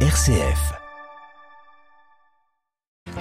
[0.00, 0.85] RCF.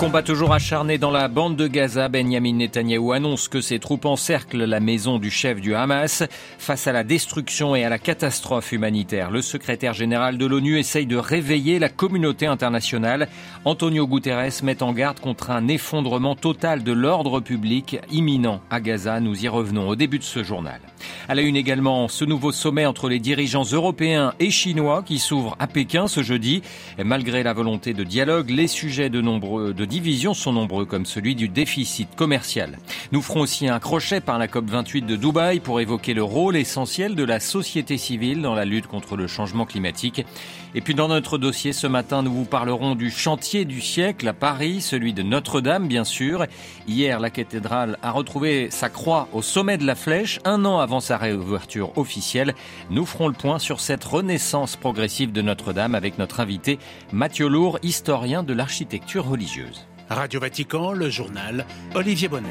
[0.06, 4.64] Combat toujours acharné dans la bande de Gaza, Benjamin Netanyahou annonce que ses troupes encerclent
[4.64, 6.22] la maison du chef du Hamas.
[6.60, 11.08] Face à la destruction et à la catastrophe humanitaire, le secrétaire général de l'ONU essaye
[11.08, 13.28] de réveiller la communauté internationale.
[13.66, 19.20] Antonio Guterres met en garde contre un effondrement total de l'ordre public imminent à Gaza.
[19.20, 20.82] Nous y revenons au début de ce journal.
[21.28, 25.56] À la une également, ce nouveau sommet entre les dirigeants européens et chinois qui s'ouvre
[25.58, 26.62] à Pékin ce jeudi.
[27.04, 31.36] malgré la volonté de dialogue, les sujets de nombreux de divisions sont nombreux, comme celui
[31.36, 32.80] du déficit commercial.
[33.14, 37.16] Nous ferons aussi un crochet par la COP28 de Dubaï pour évoquer le rôle essentiel
[37.16, 40.26] de la société civile dans la lutte contre le changement climatique.
[40.74, 44.34] Et puis dans notre dossier ce matin, nous vous parlerons du chantier du siècle à
[44.34, 46.46] Paris, celui de Notre-Dame bien sûr.
[46.90, 51.00] Hier, la cathédrale a retrouvé sa croix au sommet de la flèche, un an avant
[51.00, 52.54] sa réouverture officielle.
[52.90, 56.80] Nous ferons le point sur cette renaissance progressive de Notre-Dame avec notre invité
[57.14, 59.85] Mathieu Lourd, historien de l'architecture religieuse.
[60.10, 62.50] Radio Vatican, le journal Olivier Bonnet.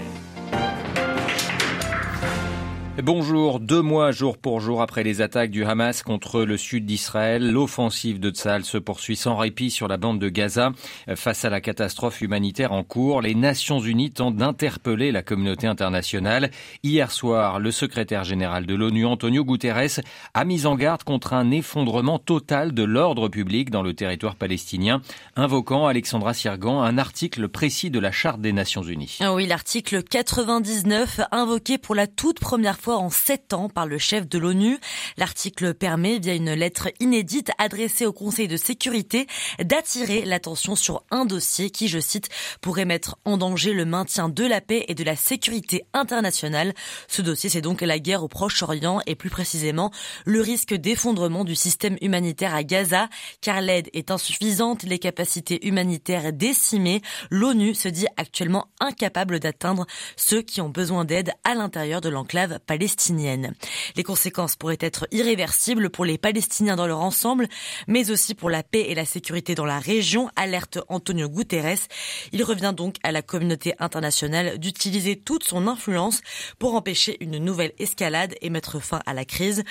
[3.03, 7.51] Bonjour, deux mois jour pour jour après les attaques du Hamas contre le sud d'Israël,
[7.51, 10.71] l'offensive de Tzal se poursuit sans répit sur la bande de Gaza.
[11.17, 16.53] Face à la catastrophe humanitaire en cours, les Nations Unies tentent d'interpeller la communauté internationale.
[16.85, 20.01] Hier soir, le secrétaire général de l'ONU, Antonio Guterres,
[20.33, 25.03] a mis en garde contre un effondrement total de l'ordre public dans le territoire palestinien,
[25.35, 29.19] invoquant Alexandra Sirgan un article précis de la Charte des Nations Unies.
[29.21, 33.99] Ah oui, l'article 99 invoqué pour la toute première fois en sept ans par le
[33.99, 34.79] chef de l'ONU.
[35.17, 39.27] L'article permet, via une lettre inédite adressée au Conseil de sécurité,
[39.63, 42.29] d'attirer l'attention sur un dossier qui, je cite,
[42.61, 46.75] pourrait mettre en danger le maintien de la paix et de la sécurité internationale.
[47.09, 49.91] Ce dossier, c'est donc la guerre au Proche-Orient et plus précisément
[50.27, 53.09] le risque d'effondrement du système humanitaire à Gaza,
[53.41, 57.01] car l'aide est insuffisante, les capacités humanitaires décimées.
[57.31, 62.59] L'ONU se dit actuellement incapable d'atteindre ceux qui ont besoin d'aide à l'intérieur de l'enclave
[62.61, 63.55] palestinienne palestinienne.
[63.95, 67.47] Les conséquences pourraient être irréversibles pour les Palestiniens dans leur ensemble,
[67.87, 71.87] mais aussi pour la paix et la sécurité dans la région, alerte Antonio Guterres.
[72.33, 76.21] Il revient donc à la communauté internationale d'utiliser toute son influence
[76.59, 79.63] pour empêcher une nouvelle escalade et mettre fin à la crise.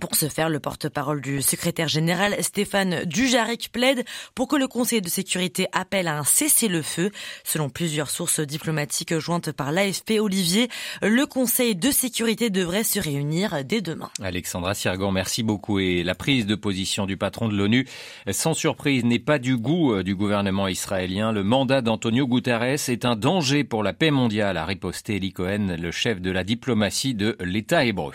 [0.00, 5.02] Pour ce faire, le porte-parole du secrétaire général Stéphane Dujarric plaide pour que le Conseil
[5.02, 7.10] de sécurité appelle à un cessez-le-feu.
[7.44, 10.68] Selon plusieurs sources diplomatiques jointes par l'AFP Olivier,
[11.02, 14.08] le Conseil de sécurité devrait se réunir dès demain.
[14.22, 15.78] Alexandra Sirgan, merci beaucoup.
[15.78, 17.86] Et la prise de position du patron de l'ONU,
[18.30, 21.30] sans surprise, n'est pas du goût euh, du gouvernement israélien.
[21.30, 25.76] Le mandat d'Antonio Guterres est un danger pour la paix mondiale, a riposté Eli Cohen,
[25.78, 28.12] le chef de la diplomatie de l'État hébreu.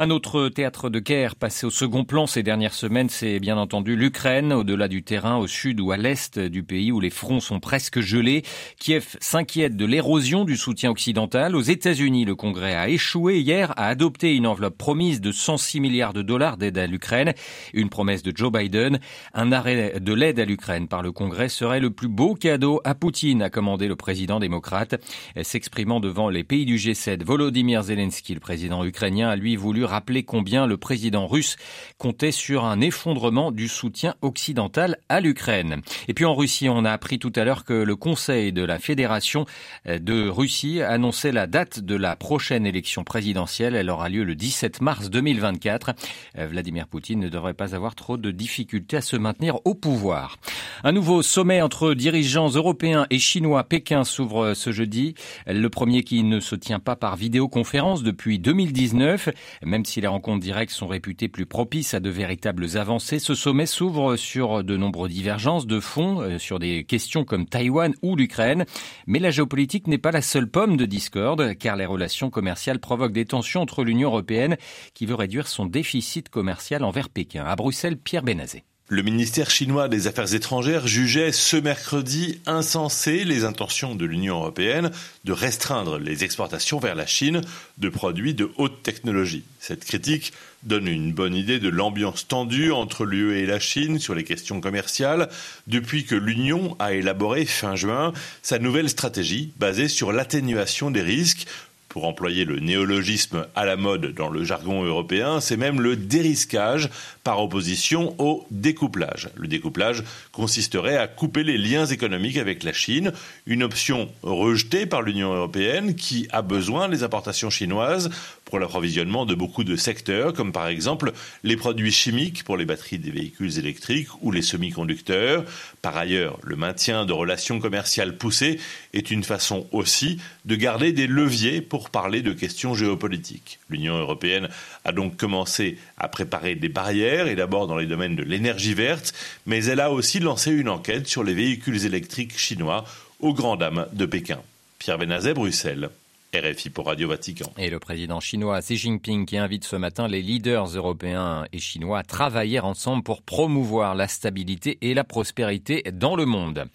[0.00, 3.94] Un autre théâtre de guerre passé au second plan ces dernières semaines, c'est bien entendu
[3.94, 7.60] l'Ukraine, au-delà du terrain, au sud ou à l'est du pays où les fronts sont
[7.60, 8.42] presque gelés.
[8.80, 11.54] Kiev s'inquiète de l'érosion du soutien occidental.
[11.54, 16.12] Aux États-Unis, le Congrès a échoué hier à adopter une enveloppe promise de 106 milliards
[16.12, 17.32] de dollars d'aide à l'Ukraine.
[17.72, 18.98] Une promesse de Joe Biden.
[19.32, 22.96] Un arrêt de l'aide à l'Ukraine par le Congrès serait le plus beau cadeau à
[22.96, 25.00] Poutine, a commandé le président démocrate.
[25.40, 30.22] S'exprimant devant les pays du G7, Volodymyr Zelensky, le président ukrainien, a lui voulu rappeler
[30.22, 31.56] combien le président russe
[31.98, 35.82] comptait sur un effondrement du soutien occidental à l'Ukraine.
[36.08, 38.78] Et puis en Russie, on a appris tout à l'heure que le Conseil de la
[38.78, 39.46] Fédération
[39.86, 43.74] de Russie annonçait la date de la prochaine élection présidentielle.
[43.74, 45.92] Elle aura lieu le 17 mars 2024.
[46.36, 50.36] Vladimir Poutine ne devrait pas avoir trop de difficultés à se maintenir au pouvoir.
[50.82, 55.14] Un nouveau sommet entre dirigeants européens et chinois Pékin s'ouvre ce jeudi.
[55.46, 59.28] Le premier qui ne se tient pas par vidéoconférence depuis 2019.
[59.74, 63.66] Même si les rencontres directes sont réputées plus propices à de véritables avancées, ce sommet
[63.66, 68.66] s'ouvre sur de nombreuses divergences de fond euh, sur des questions comme Taïwan ou l'Ukraine.
[69.08, 73.14] Mais la géopolitique n'est pas la seule pomme de discorde, car les relations commerciales provoquent
[73.14, 74.58] des tensions entre l'Union européenne,
[74.94, 77.44] qui veut réduire son déficit commercial envers Pékin.
[77.44, 78.62] À Bruxelles, Pierre Benazé.
[78.88, 84.90] Le ministère chinois des Affaires étrangères jugeait ce mercredi insensé les intentions de l'Union européenne
[85.24, 87.40] de restreindre les exportations vers la Chine
[87.78, 89.44] de produits de haute technologie.
[89.58, 90.34] Cette critique
[90.64, 94.60] donne une bonne idée de l'ambiance tendue entre l'UE et la Chine sur les questions
[94.60, 95.30] commerciales
[95.66, 101.46] depuis que l'Union a élaboré fin juin sa nouvelle stratégie basée sur l'atténuation des risques
[101.94, 106.90] pour employer le néologisme à la mode dans le jargon européen, c'est même le dérisquage
[107.22, 109.28] par opposition au découplage.
[109.36, 110.02] Le découplage
[110.32, 113.12] consisterait à couper les liens économiques avec la Chine,
[113.46, 118.10] une option rejetée par l'Union européenne qui a besoin des importations chinoises
[118.54, 121.10] pour l'approvisionnement de beaucoup de secteurs, comme par exemple
[121.42, 125.44] les produits chimiques pour les batteries des véhicules électriques ou les semi-conducteurs.
[125.82, 128.60] Par ailleurs, le maintien de relations commerciales poussées
[128.92, 133.58] est une façon aussi de garder des leviers pour parler de questions géopolitiques.
[133.70, 134.48] L'Union européenne
[134.84, 139.14] a donc commencé à préparer des barrières, et d'abord dans les domaines de l'énergie verte,
[139.46, 142.84] mais elle a aussi lancé une enquête sur les véhicules électriques chinois
[143.18, 144.38] aux grandes dames de Pékin.
[144.78, 145.90] Pierre Benazet, Bruxelles.
[146.34, 147.52] RFI pour Radio Vatican.
[147.58, 152.00] Et le président chinois Xi Jinping qui invite ce matin les leaders européens et chinois
[152.00, 156.66] à travailler ensemble pour promouvoir la stabilité et la prospérité dans le monde.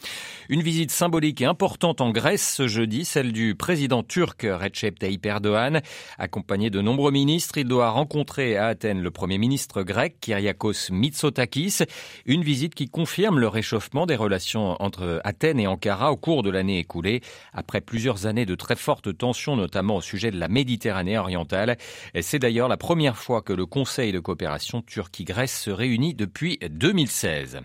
[0.48, 5.26] Une visite symbolique et importante en Grèce ce jeudi, celle du président turc Recep Tayyip
[5.26, 5.82] Erdogan.
[6.18, 11.80] Accompagné de nombreux ministres, il doit rencontrer à Athènes le premier ministre grec Kyriakos Mitsotakis.
[12.26, 16.50] Une visite qui confirme le réchauffement des relations entre Athènes et Ankara au cours de
[16.50, 17.22] l'année écoulée.
[17.54, 21.78] Après plusieurs années de très fortes tensions notamment au sujet de la Méditerranée orientale.
[22.22, 27.62] C'est d'ailleurs la première fois que le Conseil de coopération Turquie-Grèce se réunit depuis 2016.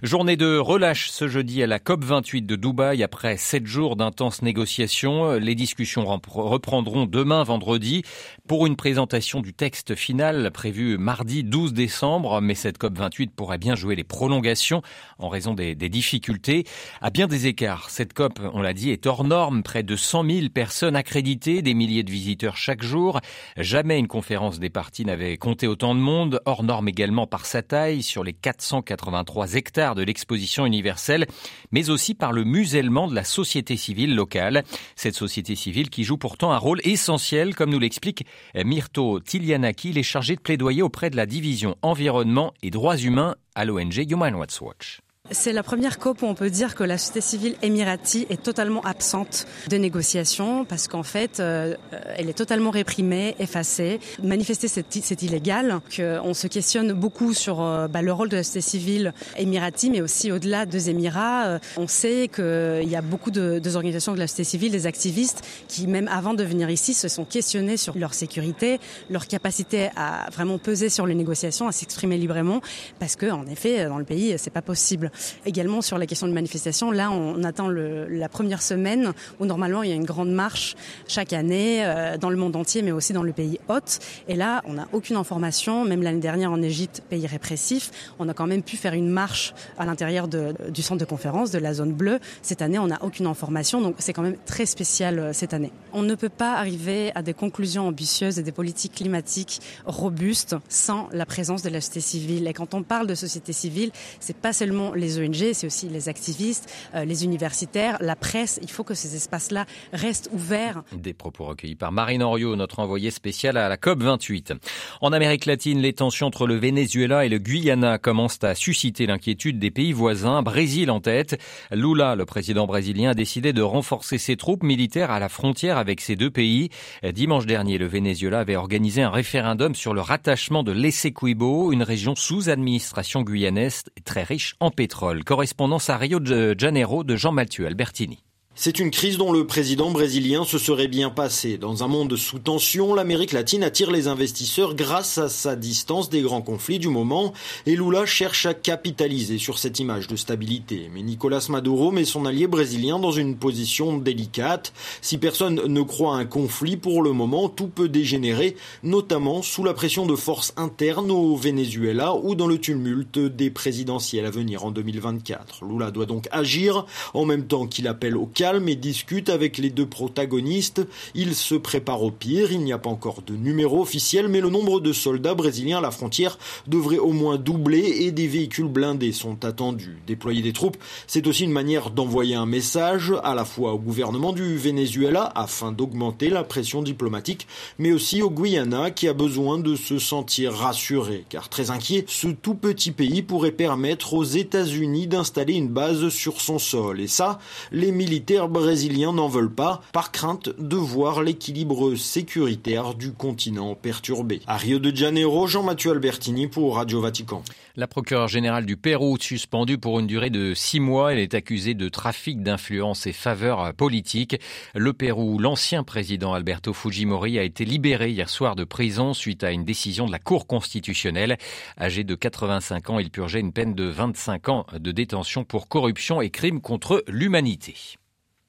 [0.00, 5.34] Journée de relâche ce jeudi à la COP28 de Dubaï après sept jours d'intenses négociations.
[5.34, 8.02] Les discussions reprendront demain vendredi
[8.48, 12.40] pour une présentation du texte final prévu mardi 12 décembre.
[12.40, 14.80] Mais cette COP28 pourrait bien jouer les prolongations
[15.18, 16.64] en raison des, difficultés.
[17.02, 19.62] À bien des écarts, cette COP, on l'a dit, est hors norme.
[19.62, 23.20] Près de 100 000 personnes accréditées des milliers de visiteurs chaque jour.
[23.58, 27.60] Jamais une conférence des partis n'avait compté autant de monde, hors norme également par sa
[27.62, 31.26] taille, sur les 483 hectares de l'exposition universelle,
[31.72, 34.62] mais aussi par le musellement de la société civile locale.
[34.96, 38.24] Cette société civile qui joue pourtant un rôle essentiel, comme nous l'explique
[38.54, 43.34] Myrto Tilianaki, il est chargé de plaidoyer auprès de la division environnement et droits humains
[43.54, 45.01] à l'ONG Human Rights Watch.
[45.30, 48.80] C'est la première COP où on peut dire que la société civile émirati est totalement
[48.80, 51.76] absente de négociations parce qu'en fait, euh,
[52.16, 54.00] elle est totalement réprimée, effacée.
[54.20, 55.80] Manifester, c'est illégal.
[56.24, 60.00] On se questionne beaucoup sur euh, bah, le rôle de la société civile émirati, mais
[60.00, 61.46] aussi au-delà des Émirats.
[61.46, 64.88] Euh, on sait qu'il y a beaucoup de, de, organisations de la société civile, des
[64.88, 69.90] activistes, qui même avant de venir ici se sont questionnés sur leur sécurité, leur capacité
[69.94, 72.60] à vraiment peser sur les négociations, à s'exprimer librement,
[72.98, 75.11] parce que en effet, dans le pays, c'est pas possible.
[75.46, 79.90] Également sur la question de manifestation, là on attend la première semaine où normalement il
[79.90, 80.74] y a une grande marche
[81.08, 83.98] chaque année euh, dans le monde entier, mais aussi dans le pays hôte.
[84.28, 85.84] Et là, on n'a aucune information.
[85.84, 89.54] Même l'année dernière en Égypte, pays répressif, on a quand même pu faire une marche
[89.78, 92.18] à l'intérieur du centre de conférence, de la zone bleue.
[92.42, 95.72] Cette année, on n'a aucune information, donc c'est quand même très spécial euh, cette année.
[95.92, 101.08] On ne peut pas arriver à des conclusions ambitieuses et des politiques climatiques robustes sans
[101.12, 102.46] la présence de la société civile.
[102.46, 106.08] Et quand on parle de société civile, c'est pas seulement les ONG, c'est aussi les
[106.08, 108.60] activistes, euh, les universitaires, la presse.
[108.62, 110.82] Il faut que ces espaces-là restent ouverts.
[110.92, 114.56] Des propos recueillis par Marine Henriot, notre envoyée spéciale à la COP28.
[115.00, 119.58] En Amérique latine, les tensions entre le Venezuela et le Guyana commencent à susciter l'inquiétude
[119.58, 121.38] des pays voisins, Brésil en tête.
[121.72, 126.00] Lula, le président brésilien, a décidé de renforcer ses troupes militaires à la frontière avec
[126.00, 126.70] ces deux pays.
[127.02, 132.14] Dimanche dernier, le Venezuela avait organisé un référendum sur le rattachement de l'Essequibo, une région
[132.14, 134.91] sous administration guyanaise très riche en pétrole.
[135.24, 138.22] Correspondance à Rio de Janeiro de Jean-Mathieu Albertini.
[138.54, 141.56] C'est une crise dont le président brésilien se serait bien passé.
[141.56, 146.20] Dans un monde sous tension, l'Amérique latine attire les investisseurs grâce à sa distance des
[146.20, 147.32] grands conflits du moment
[147.64, 150.90] et Lula cherche à capitaliser sur cette image de stabilité.
[150.92, 154.74] Mais Nicolas Maduro met son allié brésilien dans une position délicate.
[155.00, 159.64] Si personne ne croit à un conflit pour le moment, tout peut dégénérer, notamment sous
[159.64, 164.66] la pression de forces internes au Venezuela ou dans le tumulte des présidentielles à venir
[164.66, 165.64] en 2024.
[165.64, 166.84] Lula doit donc agir
[167.14, 170.84] en même temps qu'il appelle au calme et discute avec les deux protagonistes.
[171.14, 174.50] Il se prépare au pire, il n'y a pas encore de numéro officiel, mais le
[174.50, 179.12] nombre de soldats brésiliens à la frontière devrait au moins doubler et des véhicules blindés
[179.12, 179.98] sont attendus.
[180.08, 184.32] Déployer des troupes, c'est aussi une manière d'envoyer un message à la fois au gouvernement
[184.32, 187.46] du Venezuela afin d'augmenter la pression diplomatique,
[187.78, 192.26] mais aussi au Guyana qui a besoin de se sentir rassuré, car très inquiet, ce
[192.26, 197.00] tout petit pays pourrait permettre aux États-Unis d'installer une base sur son sol.
[197.00, 197.38] Et ça,
[197.70, 204.40] les militaires brésiliens n'en veulent pas, par crainte de voir l'équilibre sécuritaire du continent perturbé.
[204.46, 207.42] À Rio de Janeiro, Jean-Mathieu Albertini pour Radio Vatican.
[207.76, 211.74] La procureure générale du Pérou, suspendue pour une durée de six mois, elle est accusée
[211.74, 214.38] de trafic d'influence et faveurs politiques.
[214.74, 219.52] Le Pérou, l'ancien président Alberto Fujimori a été libéré hier soir de prison suite à
[219.52, 221.38] une décision de la Cour constitutionnelle.
[221.80, 226.20] Âgé de 85 ans, il purgeait une peine de 25 ans de détention pour corruption
[226.20, 227.74] et crimes contre l'humanité.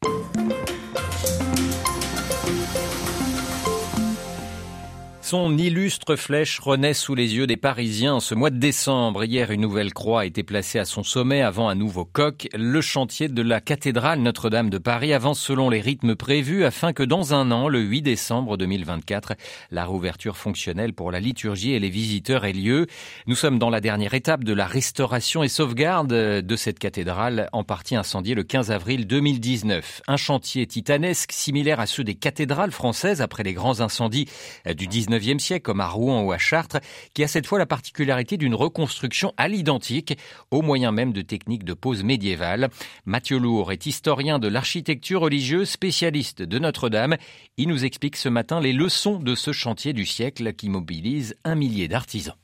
[0.04, 0.43] Bye.
[5.34, 9.24] Son illustre flèche renaît sous les yeux des Parisiens ce mois de décembre.
[9.24, 12.48] Hier, une nouvelle croix a été placée à son sommet avant un nouveau coq.
[12.54, 17.02] Le chantier de la cathédrale Notre-Dame de Paris avance selon les rythmes prévus afin que
[17.02, 19.34] dans un an, le 8 décembre 2024,
[19.72, 22.86] la rouverture fonctionnelle pour la liturgie et les visiteurs ait lieu.
[23.26, 27.64] Nous sommes dans la dernière étape de la restauration et sauvegarde de cette cathédrale, en
[27.64, 30.04] partie incendiée le 15 avril 2019.
[30.06, 34.28] Un chantier titanesque similaire à ceux des cathédrales françaises après les grands incendies
[34.78, 36.80] du 19 19e siècle, comme à Rouen ou à Chartres,
[37.14, 40.18] qui a cette fois la particularité d'une reconstruction à l'identique,
[40.52, 42.70] au moyen même de techniques de pose médiévale.
[43.06, 47.18] Mathieu Lourd est historien de l'architecture religieuse, spécialiste de Notre-Dame.
[47.58, 51.56] Il nous explique ce matin les leçons de ce chantier du siècle qui mobilise un
[51.56, 52.36] millier d'artisans.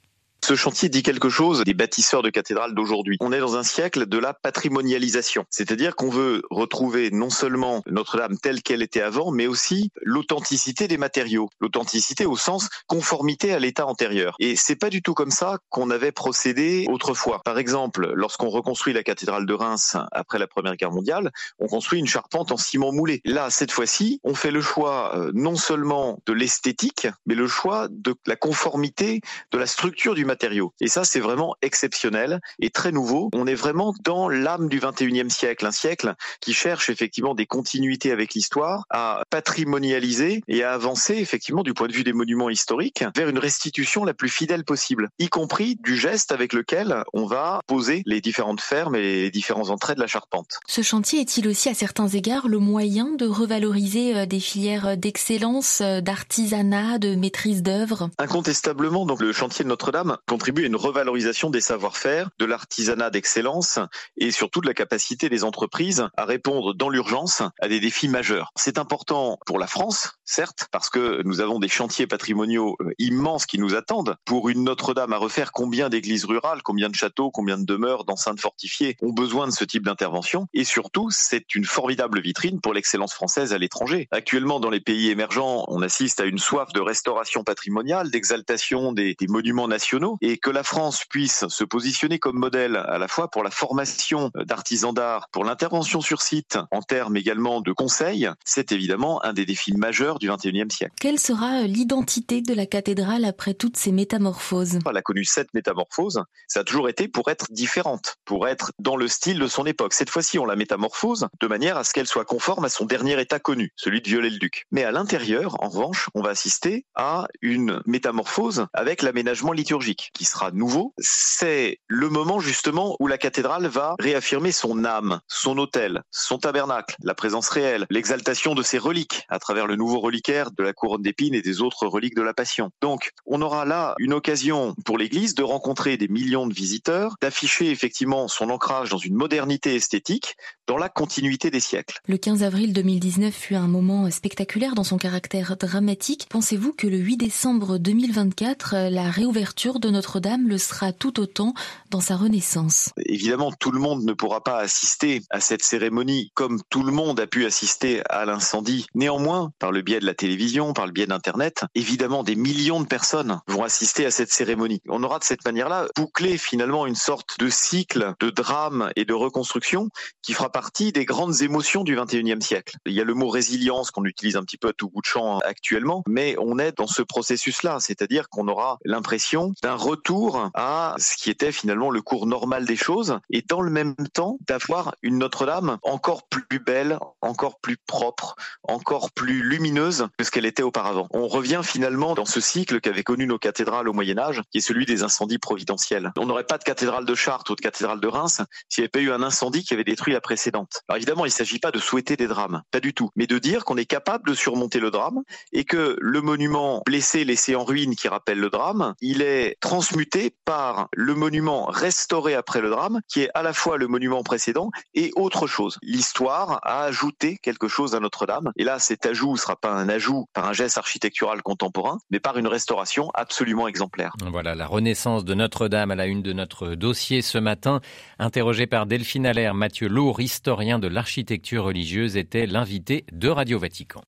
[0.50, 3.18] Ce chantier dit quelque chose des bâtisseurs de cathédrales d'aujourd'hui.
[3.20, 8.36] On est dans un siècle de la patrimonialisation, c'est-à-dire qu'on veut retrouver non seulement Notre-Dame
[8.40, 13.86] telle qu'elle était avant, mais aussi l'authenticité des matériaux, l'authenticité au sens conformité à l'état
[13.86, 14.36] antérieur.
[14.40, 17.44] Et c'est pas du tout comme ça qu'on avait procédé autrefois.
[17.46, 21.30] Par exemple, lorsqu'on reconstruit la cathédrale de Reims après la Première Guerre mondiale,
[21.60, 23.22] on construit une charpente en ciment moulé.
[23.24, 27.88] Là, cette fois-ci, on fait le choix euh, non seulement de l'esthétique, mais le choix
[27.92, 30.74] de la conformité de la structure du matériaux.
[30.80, 33.30] Et ça, c'est vraiment exceptionnel et très nouveau.
[33.34, 38.14] On est vraiment dans l'âme du 21e siècle, un siècle qui cherche effectivement des continuités
[38.14, 43.04] avec l'histoire, à patrimonialiser et à avancer effectivement du point de vue des monuments historiques
[43.18, 47.60] vers une restitution la plus fidèle possible, y compris du geste avec lequel on va
[47.68, 50.60] poser les différentes fermes et les différents entrées de la charpente.
[50.68, 55.82] Ce chantier est-il aussi à certains égards le moyen de revaloriser euh, des filières d'excellence,
[55.82, 58.10] euh, d'artisanat, de maîtrise d'œuvre?
[58.18, 63.80] Incontestablement, donc le chantier de Notre-Dame contribue à une revalorisation des savoir-faire, de l'artisanat d'excellence
[64.16, 68.52] et surtout de la capacité des entreprises à répondre dans l'urgence à des défis majeurs.
[68.56, 73.48] C'est important pour la France, certes, parce que nous avons des chantiers patrimoniaux euh, immenses
[73.48, 74.18] qui nous attendent.
[74.24, 78.40] Pour une Notre-Dame à refaire, combien d'églises rurales, combien de châteaux, combien de demeures, d'enceintes
[78.40, 80.46] fortifiées ont besoin de ce type d'intervention?
[80.54, 84.08] Et surtout, c'est une formidable vitrine pour l'excellence française à l'étranger.
[84.12, 89.16] Actuellement, dans les pays émergents, on assiste à une soif de restauration patrimoniale, d'exaltation des,
[89.16, 93.30] des monuments nationaux et que la France puisse se positionner comme modèle à la fois
[93.30, 98.72] pour la formation d'artisans d'art, pour l'intervention sur site, en termes également de conseils, c'est
[98.72, 100.94] évidemment un des défis majeurs du XXIe siècle.
[101.00, 104.80] Quelle sera l'identité de la cathédrale après toutes ces métamorphoses?
[104.88, 106.24] Elle a connu sept métamorphoses.
[106.48, 109.94] Ça a toujours été pour être différente, pour être dans le style de son époque.
[109.94, 113.20] Cette fois-ci, on la métamorphose de manière à ce qu'elle soit conforme à son dernier
[113.20, 114.66] état connu, celui de Viollet-le-Duc.
[114.72, 120.26] Mais à l'intérieur, en revanche, on va assister à une métamorphose avec l'aménagement liturgique qui
[120.26, 126.04] sera nouveau, c'est le moment justement où la cathédrale va réaffirmer son âme, son autel,
[126.12, 130.64] son tabernacle, la présence réelle, l'exaltation de ses reliques à travers le nouveau reliquaire de
[130.64, 132.70] la couronne d'épines et des autres reliques de la Passion.
[132.82, 137.70] Donc, on aura là une occasion pour l'Église de rencontrer des millions de visiteurs, d'afficher
[137.72, 140.36] effectivement son ancrage dans une modernité esthétique,
[140.68, 142.00] dans la continuité des siècles.
[142.08, 146.28] Le 15 avril 2019 fut un moment spectaculaire dans son caractère dramatique.
[146.30, 151.54] Pensez-vous que le 8 décembre 2024, la réouverture notre-Dame le sera tout autant
[151.90, 152.92] dans sa renaissance.
[153.06, 157.20] Évidemment, tout le monde ne pourra pas assister à cette cérémonie comme tout le monde
[157.20, 158.86] a pu assister à l'incendie.
[158.96, 162.88] Néanmoins, par le biais de la télévision, par le biais d'Internet, évidemment, des millions de
[162.88, 164.82] personnes vont assister à cette cérémonie.
[164.88, 169.14] On aura de cette manière-là bouclé finalement une sorte de cycle de drame et de
[169.14, 169.90] reconstruction
[170.22, 172.78] qui fera partie des grandes émotions du 21e siècle.
[172.86, 175.06] Il y a le mot résilience qu'on utilise un petit peu à tout bout de
[175.06, 180.96] champ actuellement, mais on est dans ce processus-là, c'est-à-dire qu'on aura l'impression d'un retour à
[180.98, 184.96] ce qui était finalement le cours normal des choses et dans le même temps d'avoir
[185.02, 190.64] une Notre-Dame encore plus belle, encore plus propre, encore plus lumineuse que ce qu'elle était
[190.64, 191.08] auparavant.
[191.12, 194.62] On revient finalement dans ce cycle qu'avaient connu nos cathédrales au Moyen Âge, qui est
[194.62, 196.12] celui des incendies providentiels.
[196.18, 198.90] On n'aurait pas de cathédrale de Chartres ou de cathédrale de Reims s'il n'y avait
[198.90, 200.84] pas eu un incendie qui avait détruit la précédente.
[200.88, 203.40] Alors évidemment, il ne s'agit pas de souhaiter des drames, pas du tout, mais de
[203.40, 205.22] dire qu'on est capable de surmonter le drame
[205.54, 210.34] et que le monument blessé, laissé en ruine qui rappelle le drame, il est transmuté
[210.46, 214.72] par le monument restauré après le drame, qui est à la fois le monument précédent
[214.96, 215.78] et autre chose.
[215.84, 218.52] L'histoire a ajouté quelque chose à Notre-Dame.
[218.58, 222.20] Et là, cet ajout ne sera pas un ajout par un geste architectural contemporain, mais
[222.20, 224.14] par une restauration absolument exemplaire.
[224.32, 227.80] Voilà la renaissance de Notre-Dame à la une de notre dossier ce matin.
[228.18, 234.02] Interrogé par Delphine Allaire, Mathieu Lourd, historien de l'architecture religieuse, était l'invité de Radio Vatican.